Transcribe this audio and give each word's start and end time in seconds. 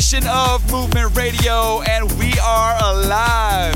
Edition 0.00 0.28
of 0.28 0.72
Movement 0.72 1.16
Radio, 1.16 1.82
and 1.82 2.10
we 2.12 2.32
are 2.38 2.76
alive. 2.80 3.74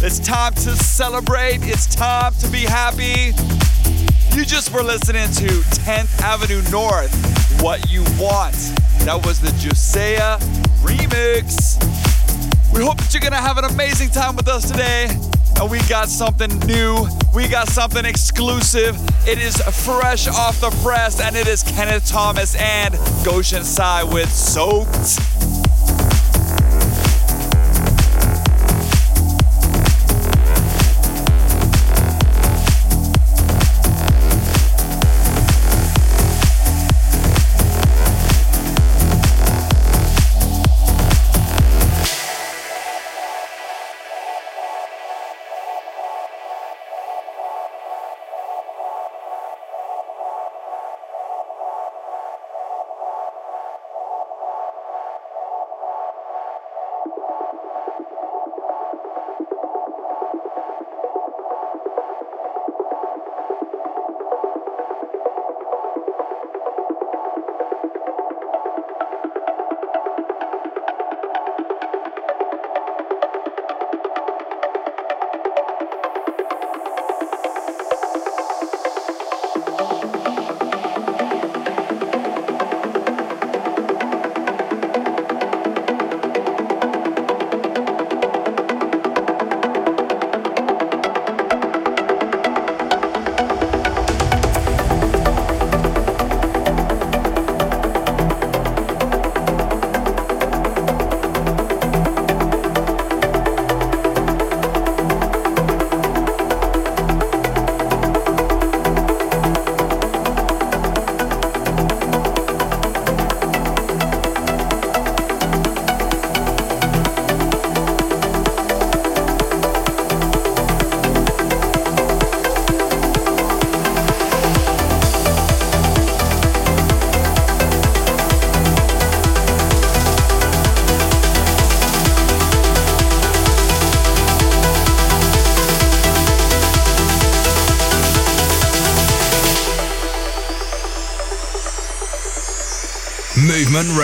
It's 0.00 0.18
time 0.18 0.54
to 0.54 0.76
celebrate, 0.76 1.58
it's 1.62 1.94
time 1.94 2.32
to 2.40 2.48
be 2.48 2.60
happy. 2.60 3.32
You 4.34 4.44
just 4.44 4.72
were 4.72 4.82
listening 4.82 5.28
to 5.32 5.48
10th 5.80 6.20
Avenue 6.20 6.62
North, 6.70 7.12
What 7.60 7.90
You 7.90 8.02
Want. 8.18 8.54
That 9.04 9.20
was 9.26 9.40
the 9.40 9.48
Jaisua 9.48 10.38
remix. 10.82 11.76
We 12.72 12.84
hope 12.84 12.98
that 12.98 13.12
you're 13.12 13.22
gonna 13.22 13.36
have 13.36 13.58
an 13.58 13.64
amazing 13.64 14.10
time 14.10 14.36
with 14.36 14.48
us 14.48 14.70
today. 14.70 15.08
And 15.58 15.70
we 15.70 15.80
got 15.88 16.08
something 16.08 16.58
new, 16.60 17.08
we 17.34 17.48
got 17.48 17.68
something 17.68 18.04
exclusive. 18.04 18.96
It 19.26 19.38
is 19.38 19.56
fresh 19.84 20.28
off 20.28 20.60
the 20.60 20.70
press, 20.82 21.20
and 21.20 21.34
it 21.34 21.48
is 21.48 21.62
Kenneth 21.62 22.06
Thomas 22.06 22.54
and 22.56 22.94
Goshen 23.26 23.64
Sai 23.64 24.04
with 24.04 24.32
Soaked. 24.32 25.35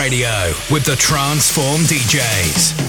Radio 0.03 0.51
with 0.69 0.83
the 0.83 0.97
Transform 0.97 1.83
DJs. 1.83 2.82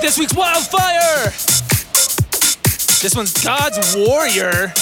This 0.00 0.16
week's 0.16 0.32
wildfire! 0.32 1.24
This 3.02 3.16
one's 3.16 3.32
God's 3.44 3.96
Warrior. 3.96 4.72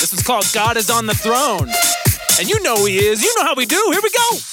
This 0.00 0.12
one's 0.14 0.22
called 0.22 0.50
God 0.54 0.78
is 0.78 0.88
on 0.88 1.04
the 1.04 1.12
Throne. 1.12 1.68
And 2.38 2.48
you 2.48 2.62
know 2.62 2.86
he 2.86 2.96
is. 3.04 3.22
You 3.22 3.34
know 3.36 3.44
how 3.44 3.54
we 3.54 3.66
do. 3.66 3.76
Here 3.90 4.00
we 4.02 4.10
go. 4.10 4.51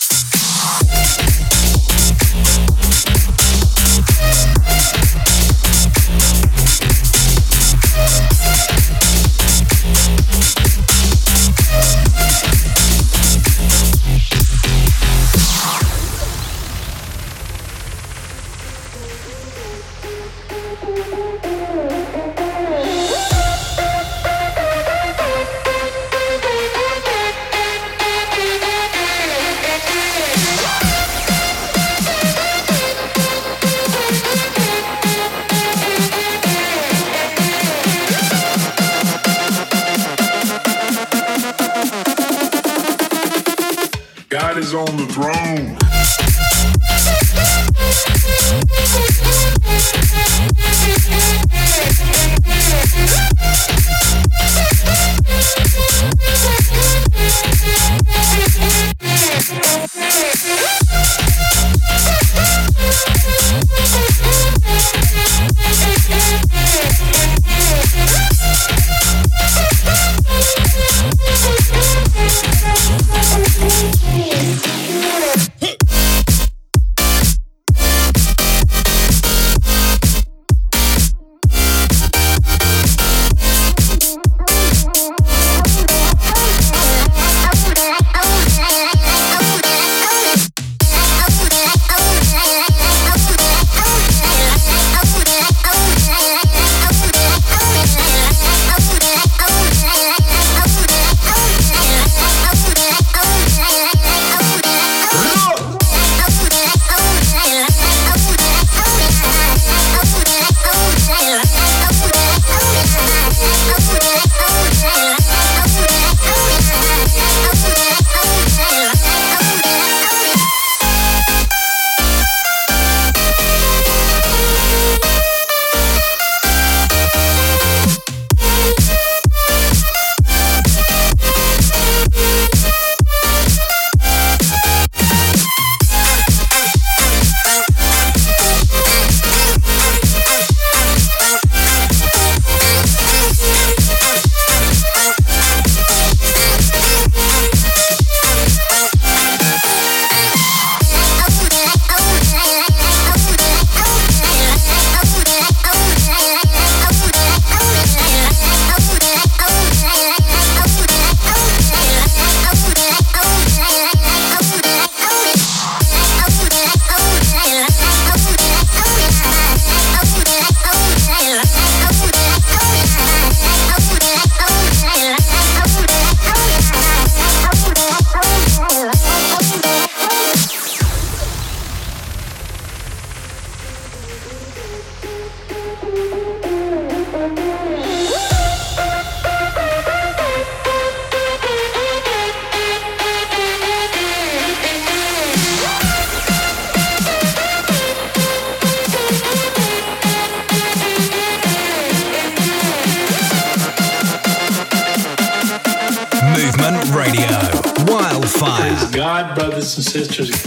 Brothers 209.93 210.38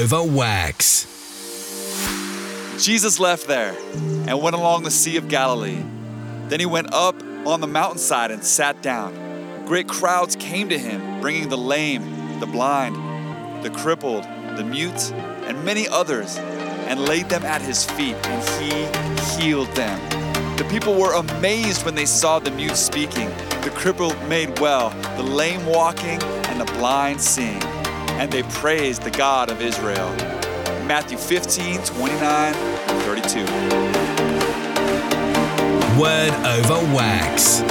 over 0.00 0.24
wax. 0.24 1.06
Jesus 2.82 3.20
left 3.20 3.46
there 3.46 3.76
and 4.26 4.40
went 4.40 4.56
along 4.56 4.82
the 4.82 4.90
Sea 4.90 5.18
of 5.18 5.28
Galilee. 5.28 5.84
Then 6.48 6.58
he 6.58 6.64
went 6.64 6.94
up 6.94 7.22
on 7.46 7.60
the 7.60 7.66
mountainside 7.66 8.30
and 8.30 8.42
sat 8.42 8.80
down. 8.80 9.66
Great 9.66 9.88
crowds 9.88 10.36
came 10.36 10.70
to 10.70 10.78
him, 10.78 11.20
bringing 11.20 11.50
the 11.50 11.58
lame, 11.58 12.40
the 12.40 12.46
blind, 12.46 12.96
the 13.62 13.68
crippled, 13.68 14.24
the 14.56 14.64
mute, 14.64 15.12
and 15.12 15.62
many 15.66 15.86
others, 15.86 16.38
and 16.38 17.04
laid 17.04 17.28
them 17.28 17.44
at 17.44 17.60
his 17.60 17.84
feet, 17.84 18.16
and 18.26 18.62
he 18.62 19.42
healed 19.42 19.68
them. 19.76 20.00
The 20.56 20.64
people 20.70 20.94
were 20.94 21.12
amazed 21.12 21.84
when 21.84 21.94
they 21.94 22.06
saw 22.06 22.38
the 22.38 22.50
mute 22.50 22.76
speaking, 22.76 23.28
the 23.62 23.72
crippled 23.74 24.16
made 24.28 24.58
well, 24.60 24.90
the 25.18 25.22
lame 25.22 25.66
walking, 25.66 26.22
and 26.22 26.58
the 26.58 26.72
blind 26.72 27.20
seeing 27.20 27.60
and 28.20 28.30
they 28.30 28.42
praised 28.42 29.02
the 29.02 29.10
God 29.10 29.50
of 29.50 29.62
Israel. 29.62 30.10
Matthew 30.84 31.16
15, 31.16 31.82
29, 31.82 32.52
32. 32.52 33.40
Word 35.98 36.30
over 36.44 36.94
wax. 36.94 37.62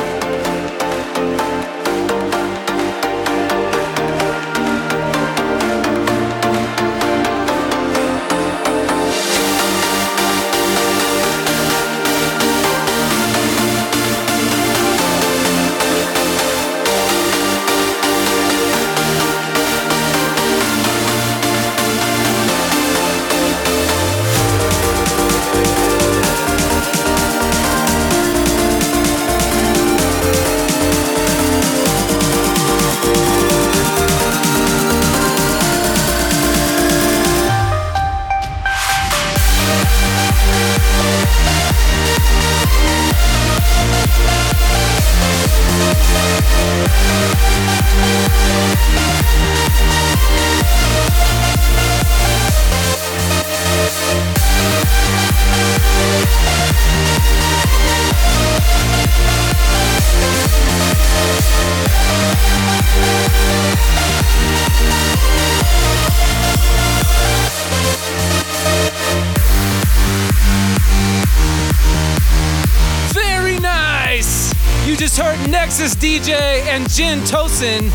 Tosin. 77.59 77.89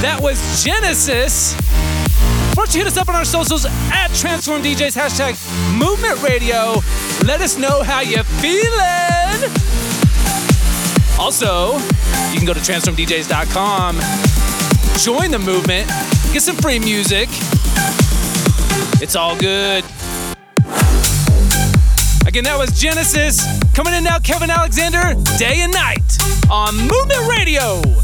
That 0.00 0.18
was 0.22 0.64
Genesis. 0.64 1.54
Why 2.54 2.64
don't 2.64 2.74
you 2.74 2.80
hit 2.80 2.86
us 2.86 2.96
up 2.96 3.08
on 3.10 3.14
our 3.14 3.24
socials 3.24 3.66
at 3.66 4.08
Transform 4.14 4.62
DJs, 4.62 4.96
hashtag 4.96 5.36
Movement 5.78 6.22
Radio. 6.22 6.80
Let 7.26 7.42
us 7.42 7.58
know 7.58 7.82
how 7.82 8.00
you're 8.00 8.24
feeling. 8.24 9.52
Also, 11.18 11.76
you 12.32 12.38
can 12.38 12.46
go 12.46 12.54
to 12.54 12.60
transformdjs.com, 12.60 14.00
join 15.00 15.30
the 15.30 15.38
movement, 15.38 15.86
get 16.32 16.42
some 16.42 16.56
free 16.56 16.78
music. 16.78 17.28
It's 19.02 19.16
all 19.16 19.36
good. 19.36 19.84
Again, 22.26 22.44
that 22.44 22.56
was 22.56 22.70
Genesis. 22.72 23.44
Coming 23.74 23.92
in 23.92 24.04
now, 24.04 24.18
Kevin 24.18 24.48
Aleksander, 24.48 25.12
day 25.36 25.60
and 25.60 25.72
night 25.72 26.18
on 26.50 26.74
Movement 26.74 27.28
Radio. 27.28 28.03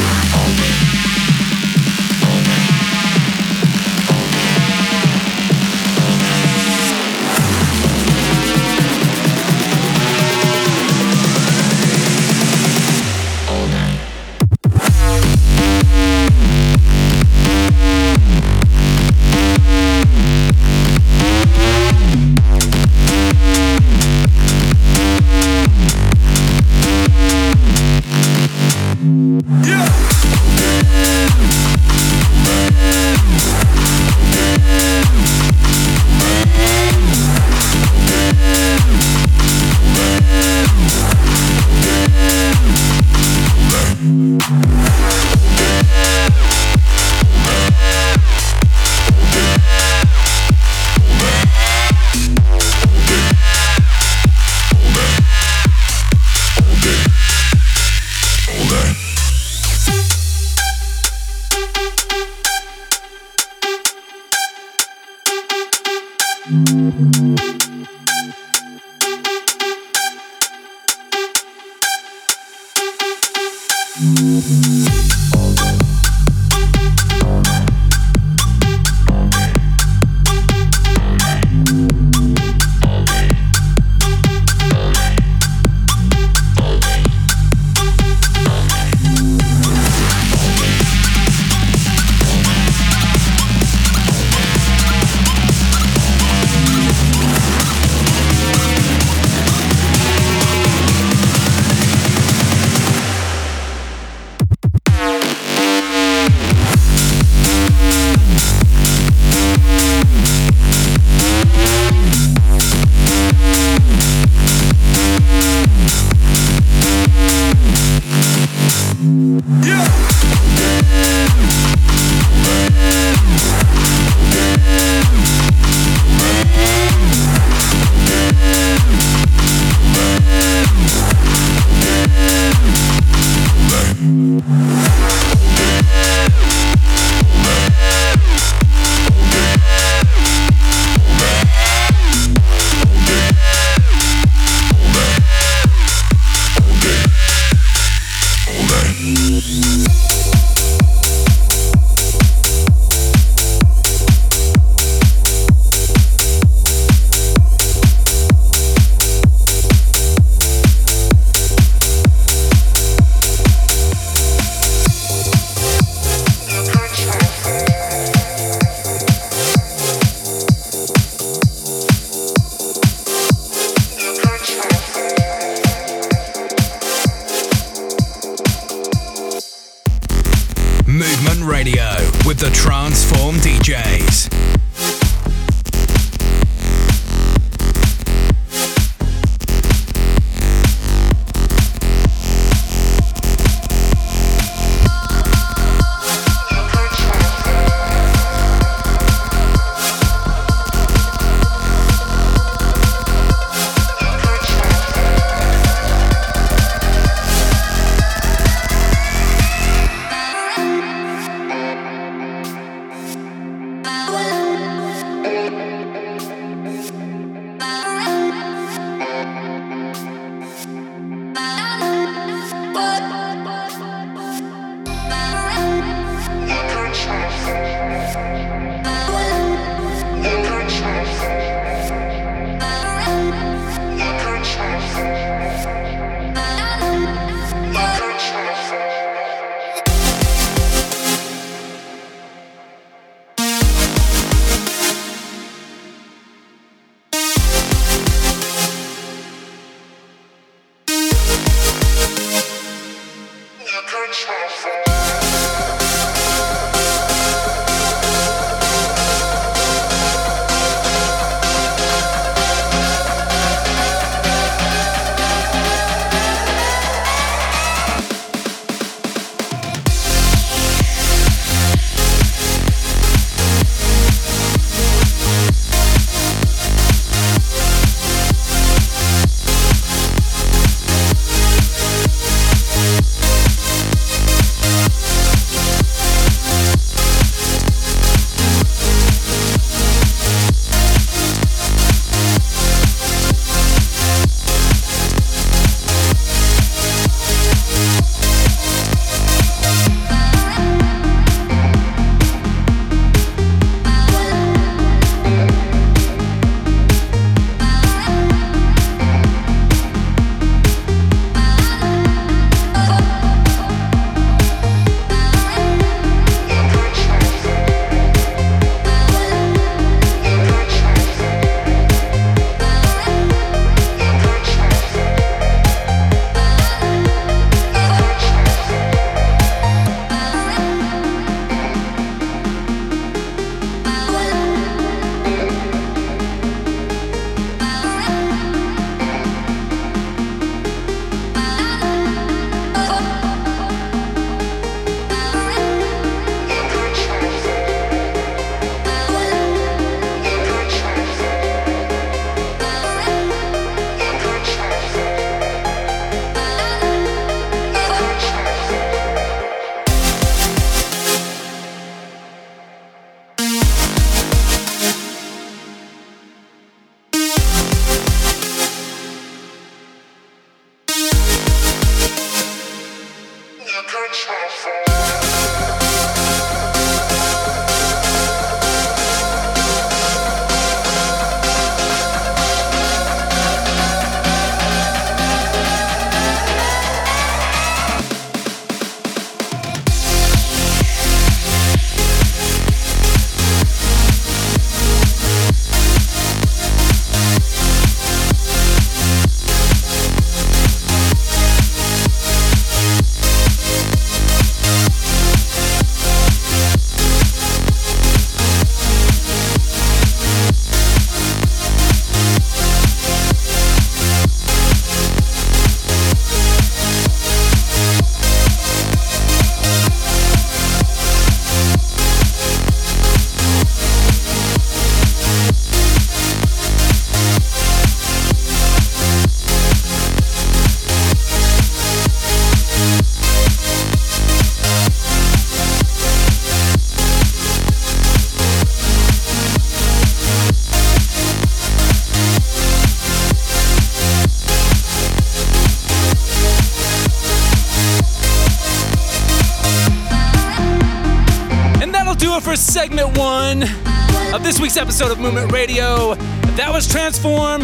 episode 455.01 455.17
of 455.17 455.23
Movement 455.23 455.51
Radio. 455.51 456.13
That 456.55 456.69
was 456.71 456.87
Transform, 456.87 457.63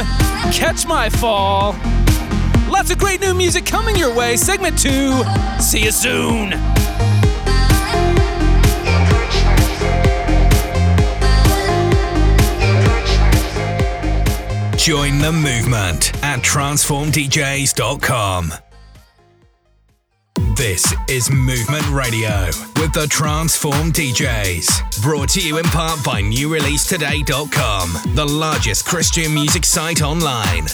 Catch 0.51 0.87
My 0.87 1.07
Fall. 1.07 1.73
Lots 2.67 2.89
of 2.89 2.97
great 2.97 3.21
new 3.21 3.35
music 3.35 3.63
coming 3.63 3.95
your 3.95 4.11
way. 4.15 4.37
Segment 4.37 4.75
two. 4.75 5.23
See 5.59 5.83
you 5.83 5.91
soon. 5.91 6.49
Join 14.77 15.19
the 15.19 15.31
movement 15.31 16.15
at 16.23 16.39
transformdjs.com. 16.39 18.66
This 20.67 20.93
is 21.07 21.31
Movement 21.31 21.87
Radio 21.91 22.47
with 22.81 22.91
the 22.91 23.07
Transform 23.09 23.93
DJs. 23.93 25.01
Brought 25.01 25.29
to 25.29 25.39
you 25.39 25.59
in 25.59 25.63
part 25.63 26.03
by 26.03 26.21
NewReleaseToday.com, 26.21 28.13
the 28.15 28.25
largest 28.25 28.85
Christian 28.85 29.33
music 29.33 29.63
site 29.63 30.01
online. 30.01 30.65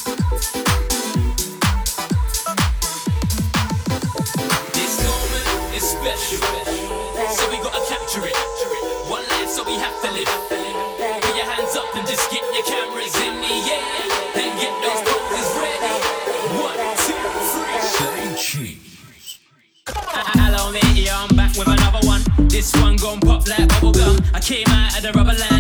came 24.44 24.68
out 24.68 24.98
of 24.98 25.04
the 25.04 25.12
rubber 25.14 25.32
land. 25.32 25.53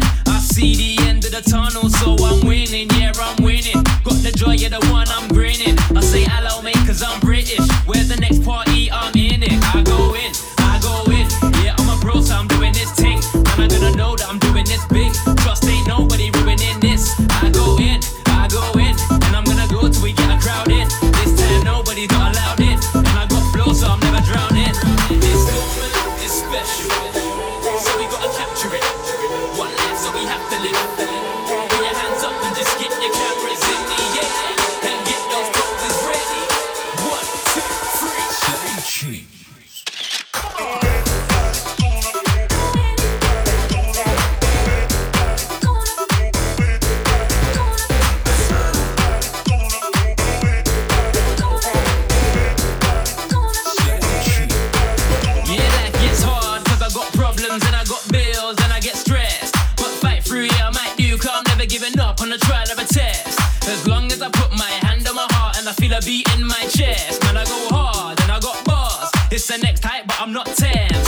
I 65.74 65.76
feel 65.76 65.94
a 65.94 66.02
beat 66.02 66.32
in 66.36 66.46
my 66.46 66.62
chest. 66.70 67.24
Man, 67.24 67.36
I 67.36 67.46
go 67.46 67.68
hard 67.72 68.22
and 68.22 68.32
I 68.32 68.40
got 68.40 68.64
bars. 68.64 69.10
It's 69.32 69.48
the 69.48 69.58
next 69.58 69.84
hype, 69.84 70.06
but 70.06 70.22
I'm 70.22 70.32
not 70.32 70.46
10. 70.46 71.03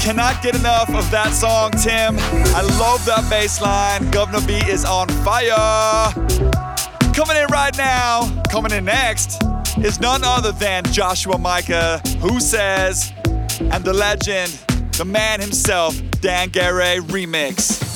cannot 0.00 0.42
get 0.42 0.54
enough 0.54 0.88
of 0.94 1.10
that 1.10 1.32
song, 1.32 1.70
Tim. 1.72 2.16
I 2.56 2.62
love 2.78 3.04
that 3.04 3.28
bass 3.28 3.60
line. 3.60 4.00
Guvna 4.10 4.44
B 4.46 4.54
is 4.70 4.84
on 4.84 5.08
fire. 5.24 6.10
Coming 7.12 7.36
in 7.36 7.46
right 7.48 7.76
now, 7.76 8.42
coming 8.50 8.72
in 8.72 8.86
next, 8.86 9.42
is 9.78 10.00
none 10.00 10.22
other 10.24 10.52
than 10.52 10.84
Joshua 10.84 11.36
Micah, 11.36 11.98
who 12.20 12.40
says, 12.40 13.12
and 13.60 13.84
the 13.84 13.92
legend, 13.92 14.50
the 14.96 15.04
man 15.04 15.38
himself, 15.38 16.00
Dan 16.22 16.48
Garay 16.48 17.00
remix. 17.00 17.89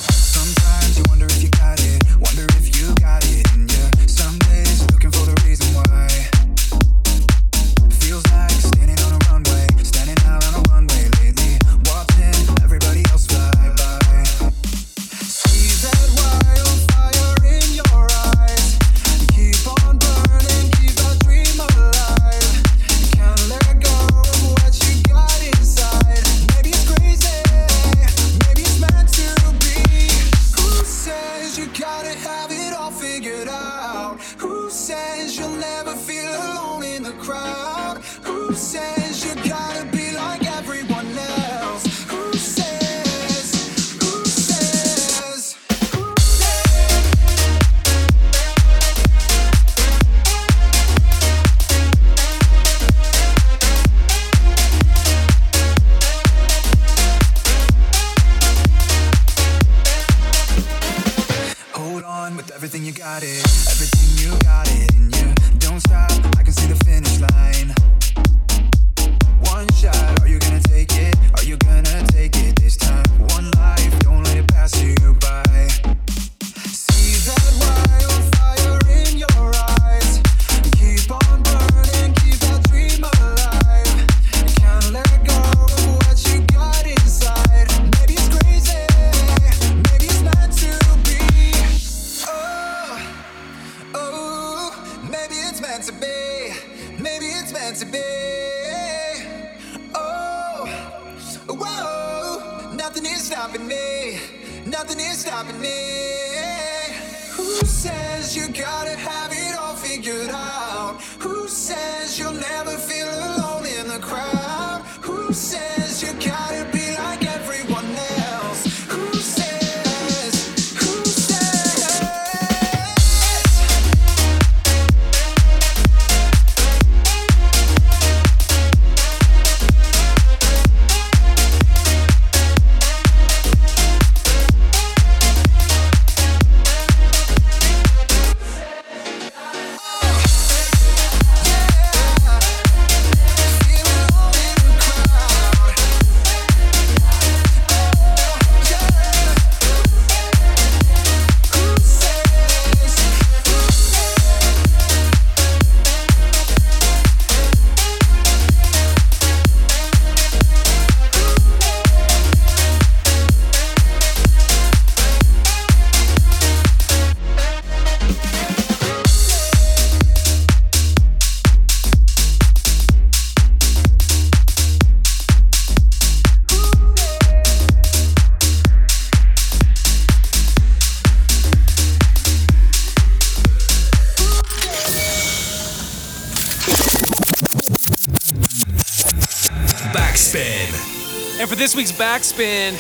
Backspin, 191.95 192.73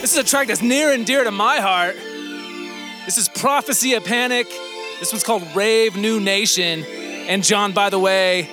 this 0.00 0.12
is 0.12 0.18
a 0.18 0.24
track 0.24 0.48
that's 0.48 0.62
near 0.62 0.92
and 0.92 1.06
dear 1.06 1.24
to 1.24 1.30
my 1.30 1.60
heart. 1.60 1.96
This 3.04 3.18
is 3.18 3.28
Prophecy 3.28 3.94
of 3.94 4.04
Panic. 4.04 4.46
This 5.00 5.12
one's 5.12 5.24
called 5.24 5.42
Rave 5.54 5.96
New 5.96 6.20
Nation. 6.20 6.84
And 6.84 7.42
John, 7.42 7.72
by 7.72 7.90
the 7.90 7.98
way, 7.98 8.48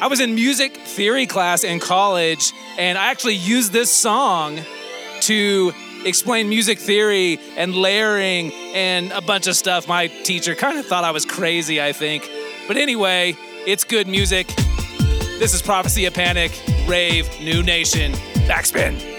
I 0.00 0.08
was 0.08 0.20
in 0.20 0.34
music 0.34 0.76
theory 0.76 1.26
class 1.26 1.64
in 1.64 1.80
college, 1.80 2.52
and 2.78 2.98
I 2.98 3.10
actually 3.10 3.36
used 3.36 3.72
this 3.72 3.90
song 3.90 4.60
to 5.22 5.72
explain 6.04 6.48
music 6.48 6.78
theory 6.78 7.38
and 7.56 7.74
layering 7.74 8.52
and 8.74 9.10
a 9.12 9.20
bunch 9.20 9.46
of 9.46 9.56
stuff. 9.56 9.88
My 9.88 10.08
teacher 10.08 10.54
kind 10.54 10.78
of 10.78 10.86
thought 10.86 11.04
I 11.04 11.12
was 11.12 11.24
crazy, 11.24 11.80
I 11.80 11.92
think. 11.92 12.28
But 12.68 12.76
anyway, 12.76 13.36
it's 13.66 13.84
good 13.84 14.06
music. 14.06 14.48
This 15.38 15.54
is 15.54 15.62
Prophecy 15.62 16.04
of 16.06 16.14
Panic, 16.14 16.52
Rave, 16.86 17.28
New 17.40 17.62
Nation, 17.62 18.14
Backspin. 18.48 19.13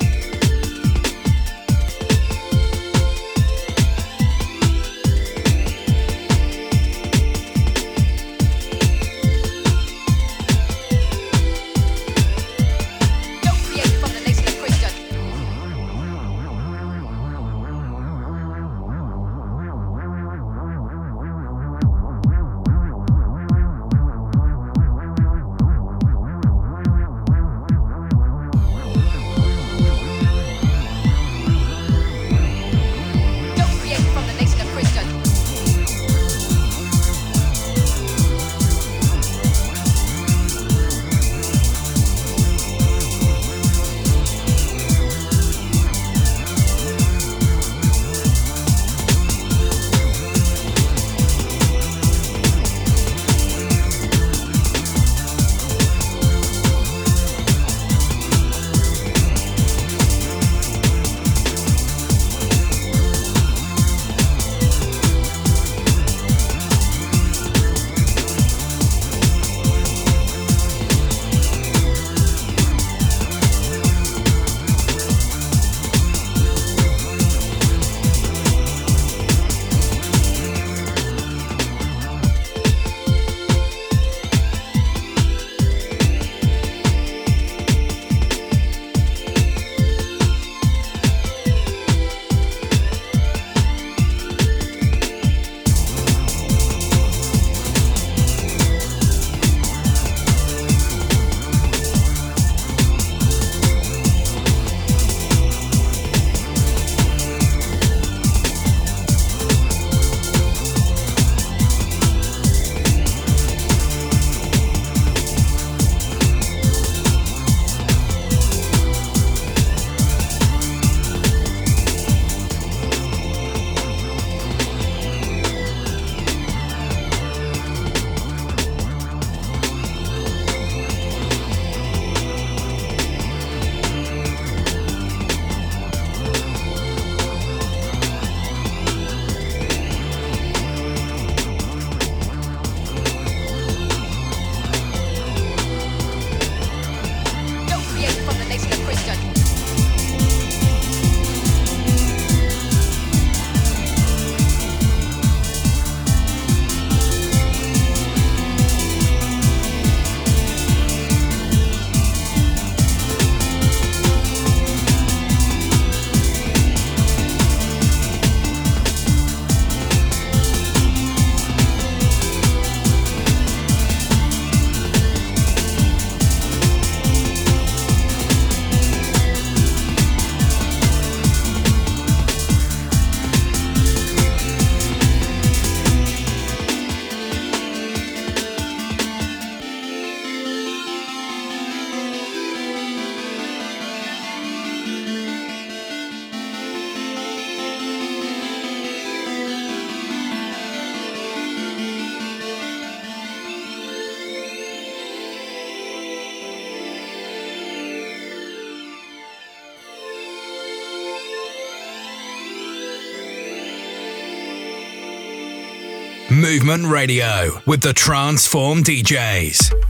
Movement 216.66 216.92
Radio 216.92 217.62
with 217.68 217.82
the 217.82 217.94
Transform 217.94 218.82
DJs. 218.84 219.85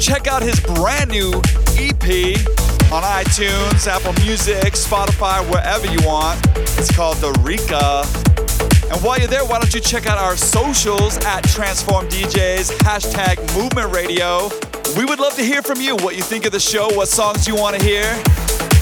Check 0.00 0.26
out 0.26 0.42
his 0.42 0.60
brand 0.60 1.10
new 1.10 1.30
EP 1.78 2.36
on 2.92 3.02
iTunes, 3.02 3.86
Apple 3.86 4.12
Music, 4.24 4.74
Spotify, 4.74 5.48
wherever 5.50 5.86
you 5.86 6.06
want. 6.06 6.40
It's 6.78 6.94
called 6.94 7.16
The 7.18 7.32
Rika. 7.42 8.04
And 8.92 9.02
while 9.02 9.18
you're 9.18 9.28
there, 9.28 9.44
why 9.44 9.58
don't 9.58 9.72
you 9.72 9.80
check 9.80 10.06
out 10.06 10.18
our 10.18 10.36
socials 10.36 11.16
at 11.24 11.42
Transform 11.44 12.06
DJs, 12.08 12.70
hashtag 12.78 13.38
Movement 13.56 13.94
Radio. 13.94 14.50
We 14.96 15.04
would 15.04 15.18
love 15.18 15.34
to 15.36 15.42
hear 15.42 15.62
from 15.62 15.80
you 15.80 15.96
what 15.96 16.16
you 16.16 16.22
think 16.22 16.44
of 16.44 16.52
the 16.52 16.60
show, 16.60 16.92
what 16.94 17.08
songs 17.08 17.48
you 17.48 17.56
want 17.56 17.76
to 17.76 17.82
hear. 17.84 18.04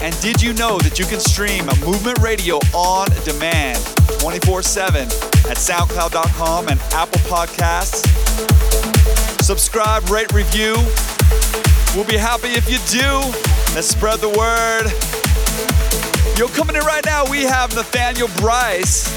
And 0.03 0.19
did 0.21 0.43
you 0.43 0.53
know 0.55 0.79
that 0.81 0.99
you 0.99 1.07
can 1.07 1.21
stream 1.21 1.69
a 1.69 1.77
Movement 1.77 2.19
Radio 2.19 2.57
on 2.75 3.09
demand 3.25 3.79
24 4.21 4.63
7 4.63 5.03
at 5.03 5.57
SoundCloud.com 5.57 6.69
and 6.69 6.81
Apple 6.93 7.21
Podcasts? 7.21 8.72
Subscribe, 9.53 10.09
rate, 10.09 10.33
review. 10.33 10.73
We'll 11.95 12.07
be 12.07 12.17
happy 12.17 12.49
if 12.53 12.71
you 12.71 12.79
do. 12.89 13.07
Let's 13.75 13.87
spread 13.87 14.21
the 14.21 14.31
word. 14.31 14.91
Yo, 16.39 16.49
coming 16.49 16.75
in 16.75 16.81
right 16.87 17.05
now, 17.05 17.31
we 17.31 17.43
have 17.43 17.69
Nathaneal 17.73 18.35
Bryce. 18.41 19.11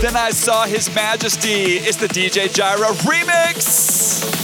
Then 0.00 0.14
I 0.14 0.30
saw 0.30 0.66
His 0.66 0.94
Majesty. 0.94 1.78
It's 1.78 1.96
the 1.96 2.06
DJ 2.06 2.54
Jireh 2.54 2.94
remix. 3.02 4.35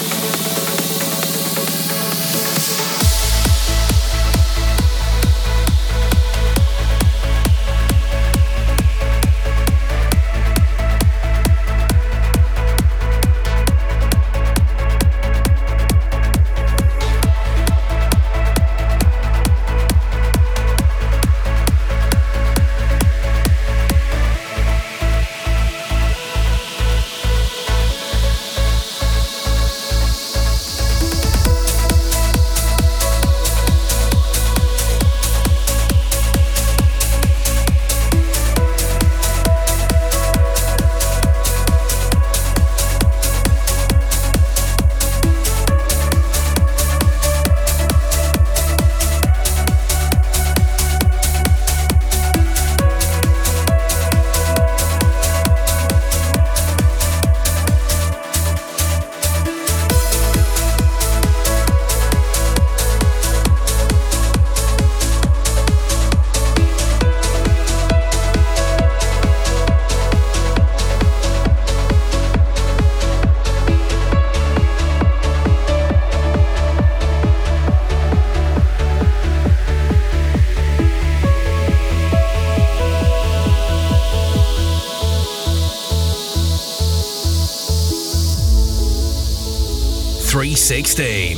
Three 90.72 90.84
sixteen. 90.84 91.36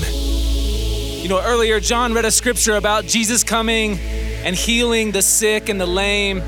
You 1.21 1.29
know, 1.29 1.43
earlier 1.43 1.81
John 1.81 2.15
read 2.15 2.25
a 2.25 2.31
scripture 2.31 2.77
about 2.77 3.05
Jesus 3.05 3.43
coming 3.43 3.99
and 3.99 4.55
healing 4.55 5.11
the 5.11 5.23
sick 5.23 5.69
and 5.69 5.81
the 5.81 5.87
lame. 5.87 6.39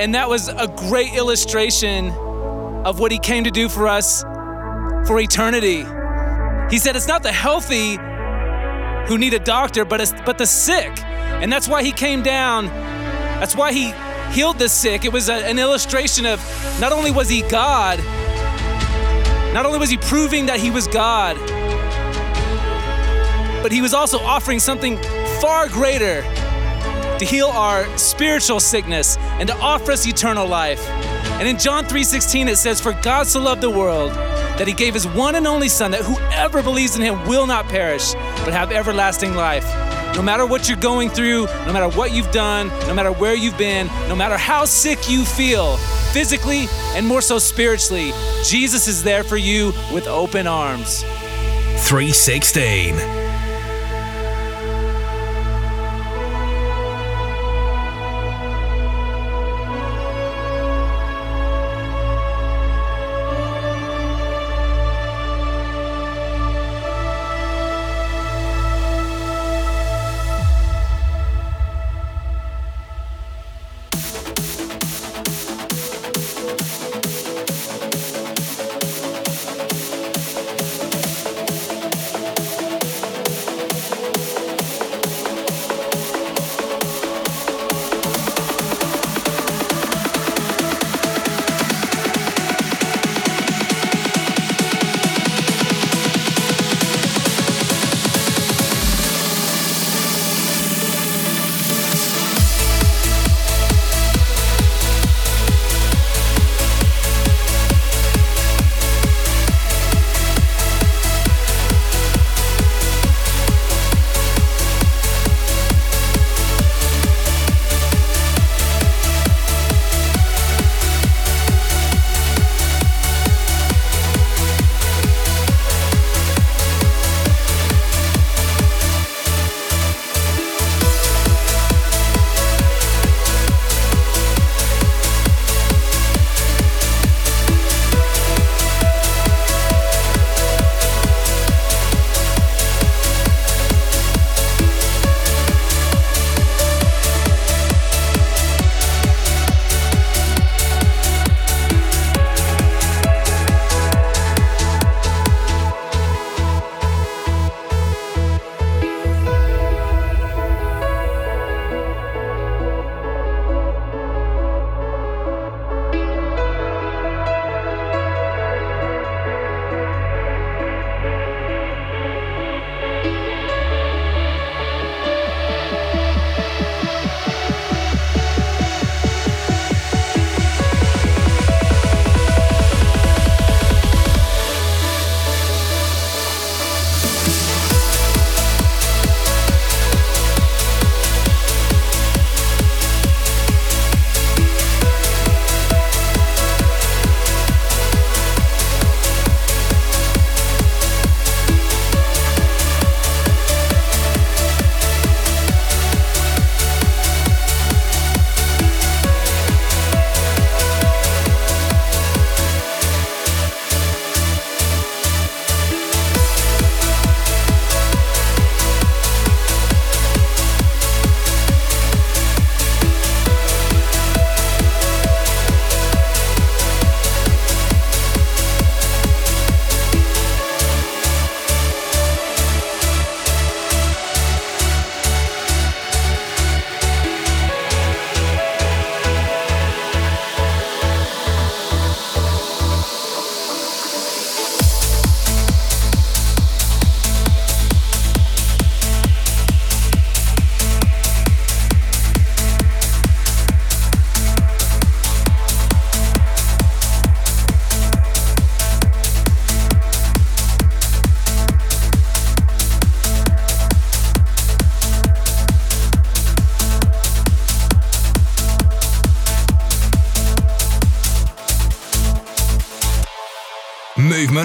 And 0.00 0.14
that 0.14 0.30
was 0.30 0.48
a 0.48 0.66
great 0.88 1.12
illustration 1.12 2.12
of 2.86 2.98
what 2.98 3.12
he 3.12 3.18
came 3.18 3.44
to 3.44 3.50
do 3.50 3.68
for 3.68 3.86
us 3.86 4.22
for 5.06 5.20
eternity. 5.20 5.84
He 6.70 6.78
said 6.78 6.96
it's 6.96 7.06
not 7.06 7.22
the 7.22 7.30
healthy 7.30 7.96
who 9.06 9.18
need 9.18 9.34
a 9.34 9.38
doctor, 9.38 9.84
but 9.84 10.00
it's, 10.00 10.14
but 10.24 10.38
the 10.38 10.46
sick. 10.46 10.98
And 11.02 11.52
that's 11.52 11.68
why 11.68 11.82
he 11.82 11.92
came 11.92 12.22
down. 12.22 12.68
That's 13.38 13.54
why 13.54 13.74
he 13.74 13.92
healed 14.32 14.58
the 14.58 14.70
sick. 14.70 15.04
It 15.04 15.12
was 15.12 15.28
a, 15.28 15.34
an 15.34 15.58
illustration 15.58 16.24
of 16.24 16.40
not 16.80 16.92
only 16.92 17.10
was 17.10 17.28
he 17.28 17.42
God, 17.42 18.00
not 19.56 19.64
only 19.64 19.78
was 19.78 19.88
he 19.88 19.96
proving 19.96 20.44
that 20.44 20.60
he 20.60 20.70
was 20.70 20.86
God, 20.86 21.34
but 23.62 23.72
he 23.72 23.80
was 23.80 23.94
also 23.94 24.18
offering 24.18 24.60
something 24.60 24.98
far 25.40 25.66
greater 25.66 26.20
to 27.18 27.24
heal 27.24 27.46
our 27.46 27.86
spiritual 27.96 28.60
sickness 28.60 29.16
and 29.16 29.48
to 29.48 29.56
offer 29.56 29.92
us 29.92 30.06
eternal 30.06 30.46
life. 30.46 30.86
And 31.40 31.48
in 31.48 31.58
John 31.58 31.86
3:16 31.86 32.48
it 32.48 32.56
says 32.56 32.82
for 32.82 32.92
God 33.00 33.26
so 33.26 33.40
loved 33.40 33.62
the 33.62 33.70
world 33.70 34.12
that 34.58 34.68
he 34.68 34.74
gave 34.74 34.92
his 34.92 35.06
one 35.06 35.36
and 35.36 35.46
only 35.46 35.70
son 35.70 35.90
that 35.92 36.02
whoever 36.02 36.62
believes 36.62 36.94
in 36.94 37.00
him 37.00 37.26
will 37.26 37.46
not 37.46 37.66
perish 37.66 38.12
but 38.44 38.52
have 38.52 38.70
everlasting 38.70 39.34
life. 39.34 39.85
No 40.16 40.22
matter 40.22 40.46
what 40.46 40.66
you're 40.66 40.78
going 40.78 41.10
through, 41.10 41.44
no 41.66 41.72
matter 41.74 41.94
what 41.94 42.10
you've 42.10 42.30
done, 42.30 42.68
no 42.88 42.94
matter 42.94 43.12
where 43.12 43.34
you've 43.34 43.58
been, 43.58 43.86
no 44.08 44.16
matter 44.16 44.38
how 44.38 44.64
sick 44.64 45.10
you 45.10 45.26
feel, 45.26 45.76
physically 46.12 46.68
and 46.94 47.06
more 47.06 47.20
so 47.20 47.38
spiritually, 47.38 48.12
Jesus 48.42 48.88
is 48.88 49.02
there 49.02 49.22
for 49.22 49.36
you 49.36 49.74
with 49.92 50.06
open 50.06 50.46
arms. 50.46 51.02
316. 51.84 53.25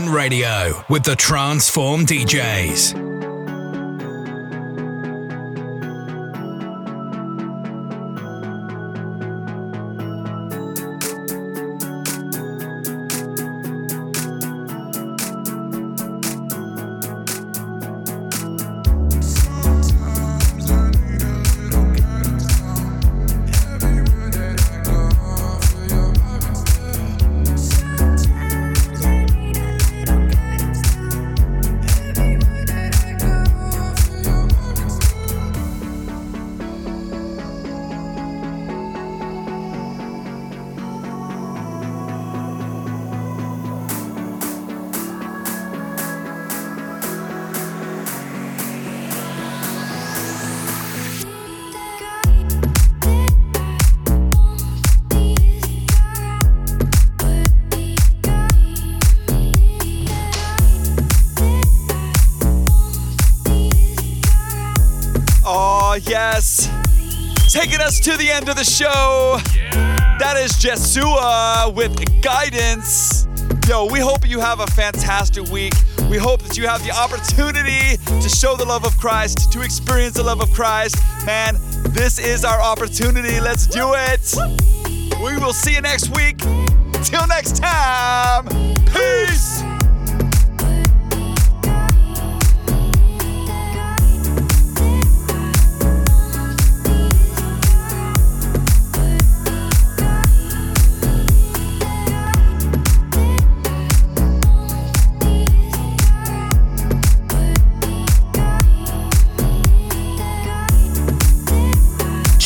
Radio 0.10 0.84
with 0.90 1.04
the 1.04 1.16
Transform 1.16 2.06
DJs. 2.06 3.11
To 67.52 68.18
the 68.18 68.32
end 68.32 68.50
of 68.50 68.56
the 68.56 68.64
show. 68.64 69.38
Yeah. 69.54 70.18
That 70.18 70.38
is 70.38 70.54
Jaisua 70.54 71.76
with 71.76 71.94
guidance. 72.24 73.28
Yo, 73.68 73.86
we 73.86 74.00
hope 74.00 74.28
you 74.28 74.40
have 74.40 74.60
a 74.60 74.68
fantastic 74.68 75.48
week. 75.50 75.74
We 76.10 76.18
hope 76.18 76.42
that 76.42 76.58
you 76.58 76.66
have 76.68 76.84
the 76.84 76.92
opportunity 76.92 77.98
to 78.22 78.30
show 78.30 78.56
the 78.56 78.66
love 78.66 78.86
of 78.86 78.98
Christ, 78.98 79.52
to 79.52 79.62
experience 79.62 80.16
the 80.16 80.24
love 80.24 80.42
of 80.42 80.50
Christ. 80.52 80.96
Man, 81.26 81.58
this 81.90 82.18
is 82.18 82.44
our 82.44 82.60
opportunity. 82.60 83.40
Let's 83.40 83.68
do 83.68 83.94
it. 83.94 84.34
We 85.22 85.38
will 85.38 85.54
see 85.54 85.76
you 85.76 85.82
next 85.82 86.16
week. 86.16 86.40
Till 87.04 87.28
next 87.28 87.58
time, 87.58 88.48
peace. 88.86 89.61